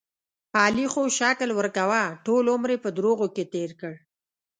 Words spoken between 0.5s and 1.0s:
د علي